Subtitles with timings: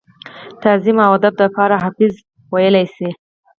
[0.61, 2.13] تعظيم او ادب دپاره حافظ
[2.53, 3.09] وئيلی شي۔